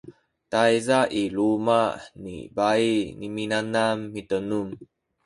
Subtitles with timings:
[0.51, 1.79] tayza i luma’
[2.21, 2.91] ni bai
[3.35, 4.67] minanam mitenun